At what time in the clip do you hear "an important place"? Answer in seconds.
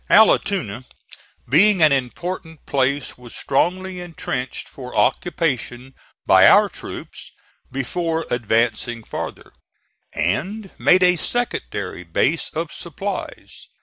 1.83-3.19